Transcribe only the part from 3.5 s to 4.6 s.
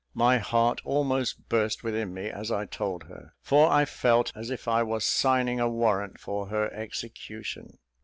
I felt as